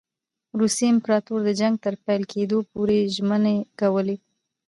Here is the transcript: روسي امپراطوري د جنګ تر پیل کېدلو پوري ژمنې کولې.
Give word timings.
روسي 0.59 0.85
امپراطوري 0.93 1.43
د 1.45 1.49
جنګ 1.59 1.75
تر 1.85 1.93
پیل 2.05 2.21
کېدلو 2.31 2.59
پوري 2.71 2.99
ژمنې 3.15 3.55
کولې. 3.79 4.17